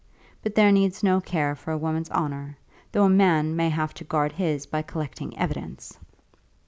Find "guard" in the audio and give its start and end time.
4.03-4.31